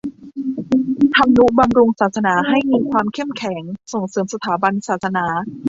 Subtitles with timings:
[1.15, 3.61] ทำนุบำรุงศาสนาให้มีความเข้มแข็ง
[3.93, 5.25] ส่งเสริมสถาบันศาสนา